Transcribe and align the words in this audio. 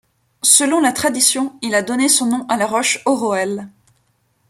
Selon 0.41 0.79
la 0.79 0.93
tradition, 0.93 1.59
il 1.61 1.75
a 1.75 1.83
donné 1.83 2.09
son 2.09 2.25
nom 2.25 2.45
à 2.49 2.57
la 2.57 2.65
Roche 2.65 3.03
Oroel. 3.05 3.67